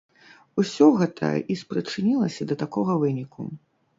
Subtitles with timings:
[0.63, 3.41] Усё гэта і спрычынілася да такога выніку.